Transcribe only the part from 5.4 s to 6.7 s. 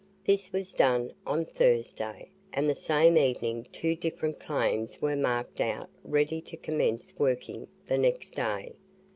out ready to